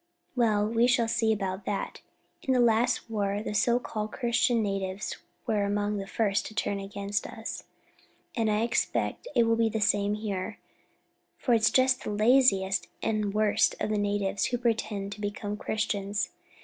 [0.35, 2.01] Well, we shall see about that.
[2.41, 6.79] In the last war the so called Christian natives were among the first to turn
[6.79, 7.65] against us,
[8.35, 10.57] and I expect it will be the same here,
[11.37, 16.31] for it's just the laziest and worst of the natives who pretend to become Christians.